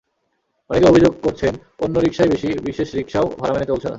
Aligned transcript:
অনেকেই 0.69 0.89
অভিযোগ 0.89 1.13
করছেন, 1.23 1.53
অন্য 1.79 1.95
রিকশাই 1.97 2.29
বেশি, 2.29 2.49
বিশেষ 2.63 2.87
রিকশাও 2.95 3.25
ভাড়া 3.39 3.53
মেনে 3.53 3.65
চলছে 3.65 3.85
না। 3.85 3.89